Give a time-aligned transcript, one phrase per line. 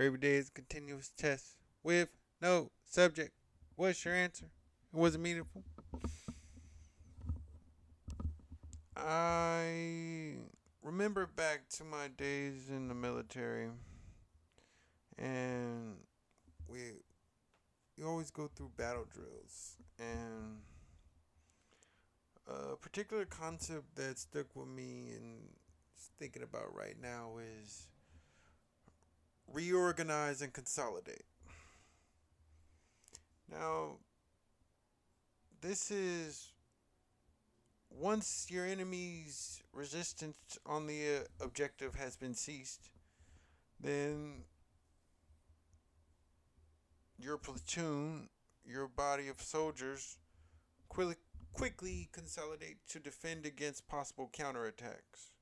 [0.00, 2.08] every day is a continuous test with
[2.40, 3.32] no subject.
[3.76, 4.46] What's your answer?
[4.92, 5.64] It Was it meaningful?
[8.96, 10.34] I
[10.82, 13.68] remember back to my days in the military,
[15.16, 15.96] and
[16.68, 16.78] we
[17.96, 20.58] you always go through battle drills, and
[22.46, 25.38] a particular concept that stuck with me and
[26.18, 27.86] thinking about right now is
[29.52, 31.24] reorganize and consolidate.
[33.50, 33.96] Now,
[35.60, 36.52] this is
[37.90, 42.90] once your enemy's resistance on the uh, objective has been ceased,
[43.80, 44.44] then
[47.18, 48.28] your platoon,
[48.64, 50.18] your body of soldiers,
[50.88, 51.16] quickly
[51.52, 55.32] quickly consolidate to defend against possible counterattacks.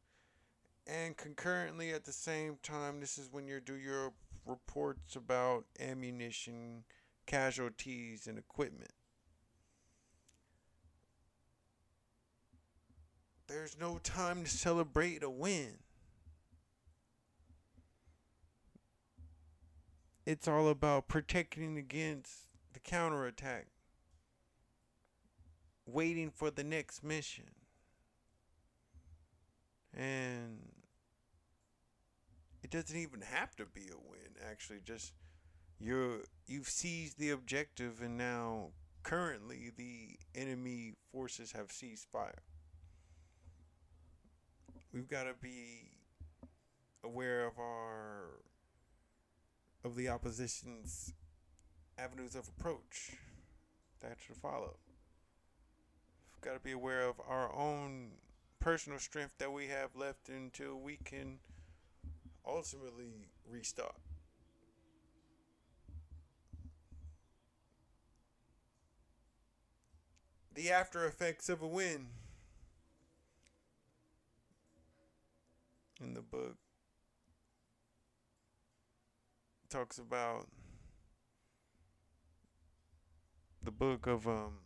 [0.87, 4.13] And concurrently at the same time, this is when you do your
[4.45, 6.85] reports about ammunition,
[7.27, 8.93] casualties, and equipment.
[13.49, 15.79] There's no time to celebrate a win.
[20.25, 23.67] It's all about protecting against the counterattack,
[25.87, 27.45] waiting for the next mission.
[29.95, 30.76] And
[32.67, 35.13] it doesn't even have to be a win, actually, just
[35.79, 38.71] you're you've seized the objective and now
[39.05, 42.43] currently the enemy forces have ceased fire
[44.93, 45.91] we've got to be
[47.05, 48.41] aware of our
[49.85, 51.13] of the opposition's
[51.99, 53.13] avenues of approach
[54.01, 54.77] that should follow.
[56.35, 58.13] We've got to be aware of our own
[58.59, 61.39] personal strength that we have left until we can
[62.47, 63.97] ultimately restart.
[70.55, 72.07] The after effects of a win.
[76.01, 76.57] in the book
[79.69, 80.47] talks about
[83.63, 84.59] the book of um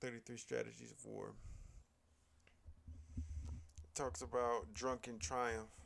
[0.00, 1.32] 33 strategies of war
[3.94, 5.81] talks about drunken triumph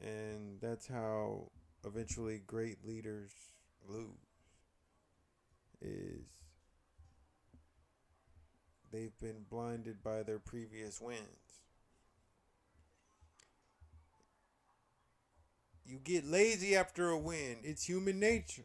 [0.00, 1.50] and that's how
[1.84, 3.30] eventually great leaders
[3.88, 4.08] lose
[5.80, 6.26] is
[8.92, 11.44] they've been blinded by their previous wins
[15.86, 17.58] You get lazy after a win.
[17.62, 18.64] It's human nature.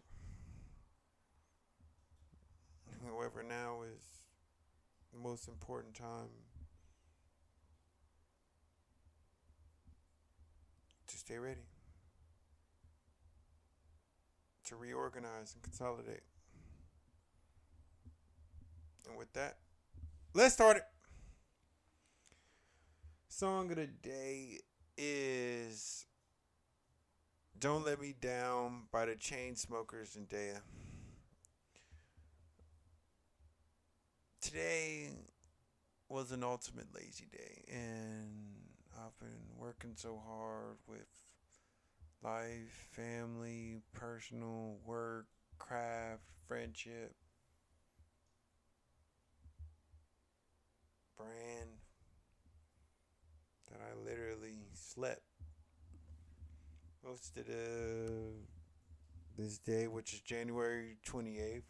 [3.05, 4.01] However, now is
[5.11, 6.29] the most important time
[11.07, 11.61] to stay ready,
[14.63, 16.23] to reorganize and consolidate.
[19.07, 19.57] And with that,
[20.33, 20.85] let's start it.
[23.27, 24.61] Song of the day
[24.97, 26.07] is
[27.59, 30.61] don't Let Me Down by the Chainsmokers and Daya.
[34.41, 35.09] Today
[36.07, 38.58] was an ultimate lazy day, and
[39.05, 41.07] I've been working so hard with
[42.21, 45.27] life, family, personal, work,
[45.57, 47.15] craft, friendship,
[51.17, 51.79] brand
[53.71, 55.21] that I literally slept
[57.01, 58.33] posted uh,
[59.37, 61.63] this day, which is January 28th,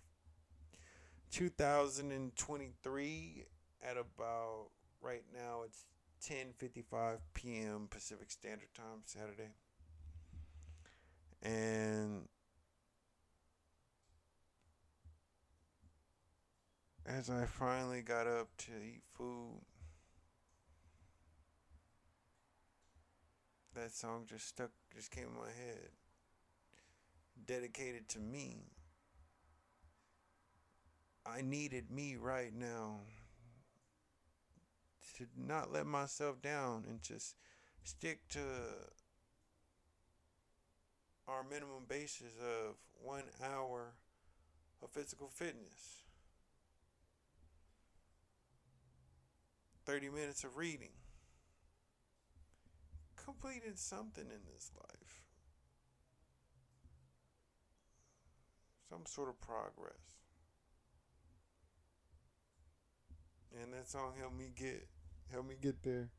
[1.29, 3.45] 2023,
[3.87, 4.69] at about
[5.01, 5.85] right now it's
[6.21, 7.87] 10:55 p.m.
[7.89, 9.51] Pacific Standard Time, Saturday,
[11.41, 12.27] and
[17.05, 19.61] as I finally got up to eat food.
[23.79, 25.89] that song just stuck, just came in my head.
[27.45, 28.57] Dedicated to me.
[31.25, 32.99] I needed me right now
[35.19, 37.35] to not let myself down and just
[37.83, 38.39] stick to
[41.27, 43.93] our minimum basis of one hour
[44.81, 46.03] of physical fitness,
[49.85, 50.91] 30 minutes of reading
[53.17, 55.21] completed something in this life.
[58.89, 60.15] Some sort of progress.
[63.61, 64.87] And that's song helped me get
[65.31, 66.09] helped me get there.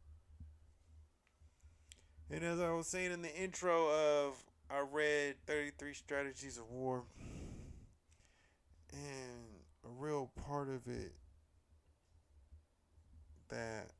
[2.30, 4.34] And as I was saying in the intro of
[4.70, 7.02] I read 33 Strategies of War,
[8.92, 11.12] and a real part of it
[13.48, 13.90] that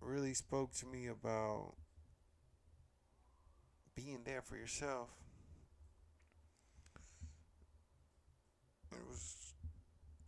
[0.00, 1.72] really spoke to me about
[3.94, 5.08] being there for yourself.
[8.92, 9.43] It was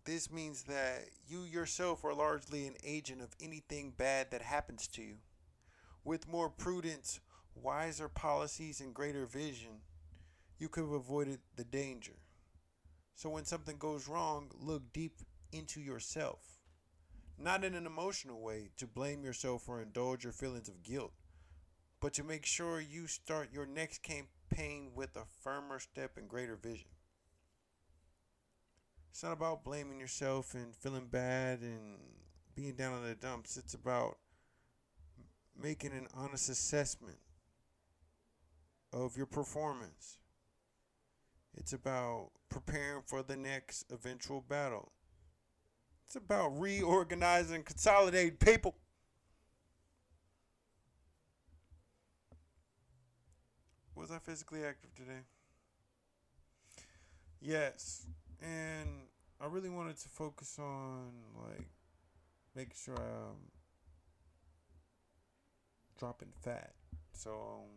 [0.06, 5.02] this means that you yourself are largely an agent of anything bad that happens to
[5.02, 5.16] you.
[6.04, 7.20] With more prudence,
[7.54, 9.80] wiser policies, and greater vision,
[10.58, 12.14] you could have avoided the danger.
[13.16, 15.14] So when something goes wrong, look deep
[15.52, 16.40] into yourself.
[17.38, 21.12] Not in an emotional way to blame yourself or indulge your feelings of guilt,
[22.00, 26.56] but to make sure you start your next campaign with a firmer step and greater
[26.56, 26.88] vision.
[29.16, 31.96] It's not about blaming yourself and feeling bad and
[32.54, 33.56] being down in the dumps.
[33.56, 34.18] It's about
[35.58, 37.16] making an honest assessment
[38.92, 40.18] of your performance.
[41.56, 44.92] It's about preparing for the next eventual battle.
[46.04, 48.74] It's about reorganizing, consolidating people.
[53.94, 55.22] Was I physically active today?
[57.40, 58.04] Yes.
[58.42, 58.88] And
[59.40, 61.12] I really wanted to focus on
[61.48, 61.68] like
[62.54, 63.50] making sure I'm
[65.98, 66.72] dropping fat.
[67.12, 67.70] So um,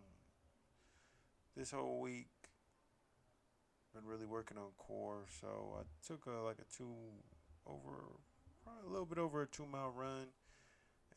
[1.56, 2.28] this whole week
[3.94, 5.26] been really working on core.
[5.42, 6.94] So I took a like a two
[7.66, 7.94] over
[8.64, 10.28] probably a little bit over a two mile run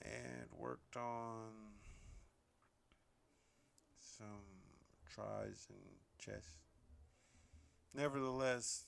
[0.03, 1.51] and worked on
[4.01, 4.27] some
[5.13, 5.79] tries and
[6.19, 6.49] chest.
[7.95, 8.85] Nevertheless,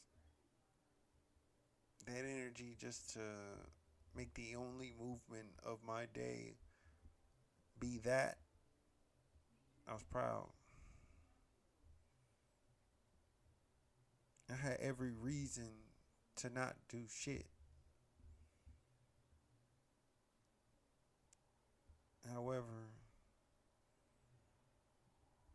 [2.07, 3.21] that energy just to
[4.17, 6.55] make the only movement of my day
[7.81, 8.39] be that,
[9.89, 10.49] I was proud.
[14.51, 15.69] I had every reason
[16.37, 17.47] to not do shit.
[22.33, 22.91] However,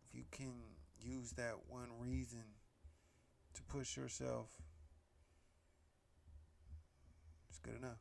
[0.07, 0.53] if you can
[1.01, 2.43] use that one reason
[3.53, 4.49] to push yourself,
[7.49, 7.99] it's good enough.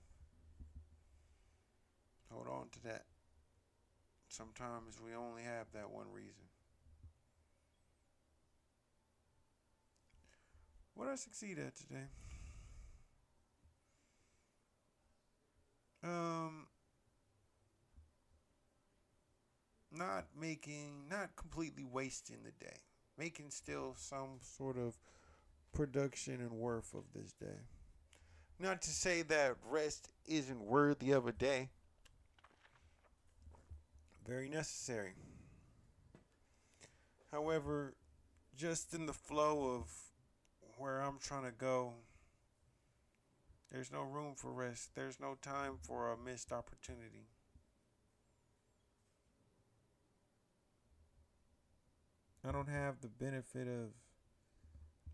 [2.32, 3.04] Hold on to that.
[4.28, 6.44] Sometimes we only have that one reason.
[10.94, 12.06] What I succeed at today?
[16.02, 16.66] Um,
[19.92, 22.76] not making, not completely wasting the day,
[23.16, 24.96] making still some sort of
[25.72, 27.60] production and worth of this day.
[28.60, 31.70] Not to say that rest isn't worthy of a day.
[34.26, 35.12] Very necessary.
[37.30, 37.94] However,
[38.56, 39.90] just in the flow of
[40.76, 41.94] where I'm trying to go,
[43.70, 44.90] there's no room for rest.
[44.94, 47.28] There's no time for a missed opportunity.
[52.46, 53.92] I don't have the benefit of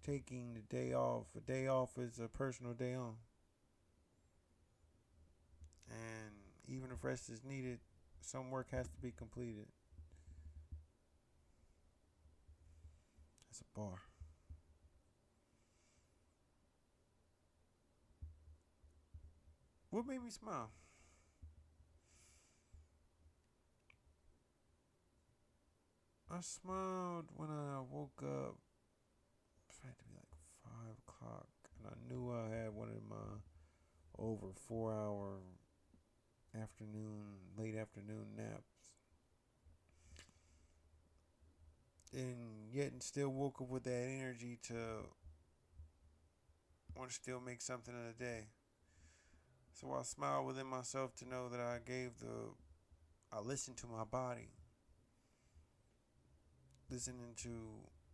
[0.05, 1.27] taking the day off.
[1.37, 3.15] A day off is a personal day on.
[5.91, 6.35] And
[6.69, 7.79] even if rest is needed,
[8.21, 9.67] some work has to be completed.
[13.49, 14.01] That's a bar.
[19.91, 20.71] What made me smile?
[26.29, 28.57] I smiled when I woke up.
[29.69, 31.47] It had to be like five o'clock,
[31.79, 33.39] and I knew I had one of my
[34.19, 35.39] over four hour
[36.61, 38.93] afternoon, late afternoon naps.
[42.13, 44.75] And yet, and still woke up with that energy to
[46.97, 48.47] want to still make something of the day.
[49.73, 52.55] So I smile within myself to know that I gave the,
[53.33, 54.51] I listened to my body.
[56.91, 57.51] Listening to,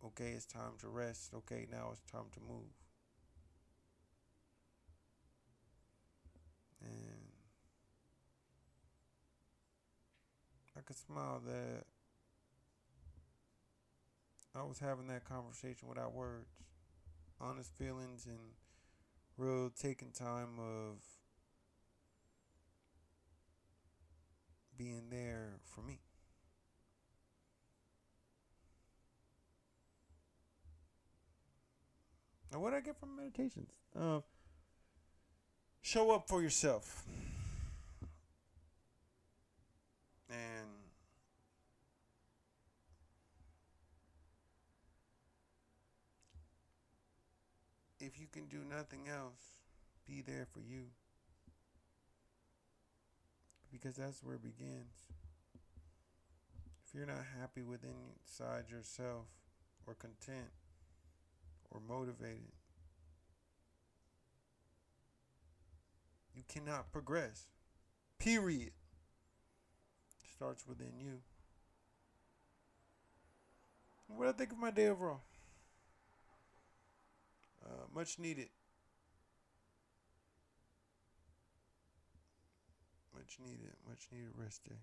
[0.05, 1.31] okay, it's time to rest.
[1.35, 2.71] Okay, now it's time to move.
[6.81, 7.10] And
[10.91, 11.85] could smile that
[14.53, 16.49] I was having that conversation without words.
[17.39, 18.39] Honest feelings and
[19.37, 20.97] real taking time of
[24.77, 25.99] being there for me.
[32.51, 33.69] Now, what I get from meditations?
[33.97, 34.19] Uh,
[35.81, 37.05] show up for yourself.
[48.11, 49.57] If you can do nothing else,
[50.07, 50.85] be there for you.
[53.71, 55.07] Because that's where it begins.
[56.85, 59.27] If you're not happy within inside yourself
[59.87, 60.49] or content
[61.69, 62.51] or motivated,
[66.35, 67.45] you cannot progress.
[68.19, 68.71] Period.
[70.35, 71.19] Starts within you.
[74.07, 75.21] What do I think of my day overall?
[77.63, 78.49] Uh, much needed.
[83.13, 83.73] Much needed.
[83.87, 84.75] Much needed rest day.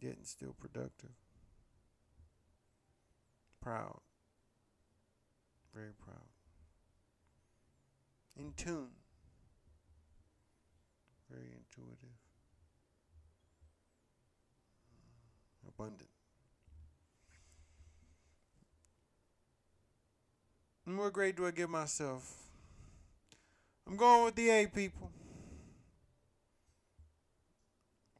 [0.00, 1.10] Getting still productive.
[3.60, 4.00] Proud.
[5.74, 6.28] Very proud.
[8.36, 8.90] In tune.
[11.30, 12.16] Very intuitive.
[15.66, 16.15] Abundant.
[20.86, 22.32] And what grade do I give myself?
[23.88, 25.10] I'm going with the A, people.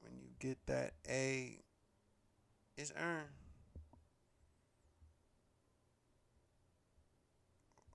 [0.00, 1.60] When you get that A,
[2.76, 3.28] it's earned.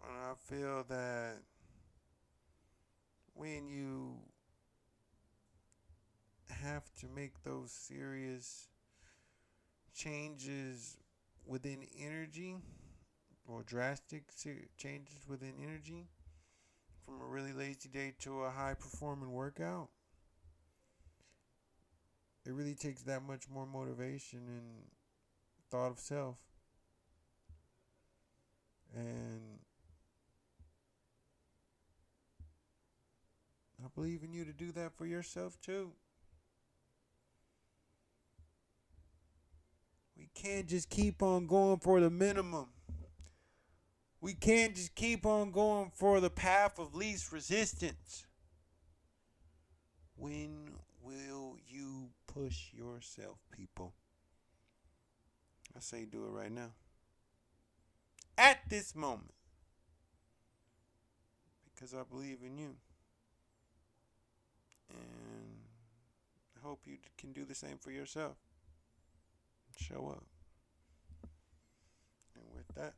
[0.07, 1.35] And I feel that
[3.33, 4.15] when you
[6.49, 8.67] have to make those serious
[9.93, 10.97] changes
[11.45, 12.55] within energy,
[13.47, 14.23] or drastic
[14.77, 16.07] changes within energy
[17.05, 19.89] from a really lazy day to a high performing workout,
[22.45, 24.85] it really takes that much more motivation and
[25.69, 26.37] thought of self.
[28.95, 29.59] And
[33.83, 35.91] I believe in you to do that for yourself too.
[40.17, 42.67] We can't just keep on going for the minimum.
[44.21, 48.27] We can't just keep on going for the path of least resistance.
[50.15, 53.95] When will you push yourself, people?
[55.75, 56.71] I say do it right now.
[58.37, 59.33] At this moment.
[61.73, 62.75] Because I believe in you.
[64.91, 65.61] And
[66.55, 68.35] I hope you can do the same for yourself.
[69.77, 70.23] Show up.
[72.35, 72.93] And with that,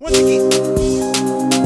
[0.00, 1.57] once again.